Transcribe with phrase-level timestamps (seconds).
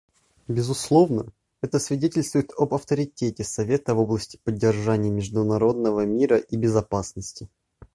[0.47, 1.31] Безусловно,
[1.61, 7.47] это свидетельствует об авторитете Совета в области поддержания международного мира и безопасности.